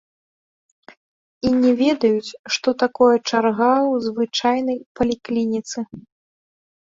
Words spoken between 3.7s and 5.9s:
ў звычайнай паліклініцы.